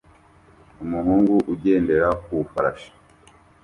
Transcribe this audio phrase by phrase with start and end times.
[0.83, 2.89] Umuhungu ugendera ku ifarashi